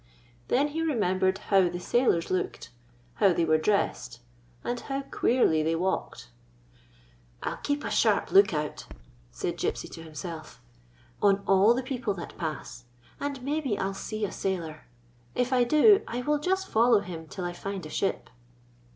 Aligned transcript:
Then 0.47 0.69
he 0.69 0.81
remembered 0.81 1.37
how 1.37 1.69
the 1.69 1.79
sailors 1.79 2.31
looked, 2.31 2.71
how 3.17 3.33
they 3.33 3.45
were 3.45 3.59
dressed, 3.59 4.19
and 4.63 4.79
how 4.79 5.03
queerly 5.03 5.61
they 5.61 5.75
walked." 5.75 6.29
I 7.43 7.51
'll 7.53 7.57
keep 7.57 7.83
a 7.83 7.91
sharp 7.91 8.31
lookout," 8.31 8.87
said 9.31 9.57
Gypsy 9.57 9.87
to 9.91 9.99
123 10.01 10.01
GYPSY, 10.01 10.01
THE 10.01 10.27
TALKING 10.27 10.41
DOG 10.41 10.41
himself, 10.41 10.61
"on 11.21 11.43
all 11.45 11.73
the 11.75 11.83
people 11.83 12.13
that 12.15 12.35
£>ass, 12.39 12.85
and 13.19 13.43
maybe 13.43 13.77
I 13.77 13.85
'll 13.85 13.93
see 13.93 14.25
a 14.25 14.31
sailor. 14.31 14.87
If 15.35 15.53
I 15.53 15.63
do, 15.63 16.01
I 16.07 16.21
will 16.23 16.39
just 16.39 16.67
follow 16.67 17.01
him 17.01 17.27
till 17.27 17.45
I 17.45 17.53
find 17.53 17.85
a 17.85 17.89
ship. 17.91 18.31